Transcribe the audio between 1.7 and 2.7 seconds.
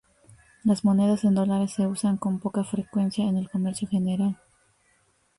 se usan con poca